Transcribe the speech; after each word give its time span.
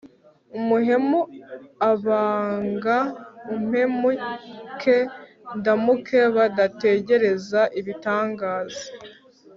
ubuhemu, 0.57 1.19
banga 2.05 2.97
mpemuke 3.65 4.97
ndamuke. 5.57 6.19
badategereza 6.35 7.61
ibitangaza 7.79 8.85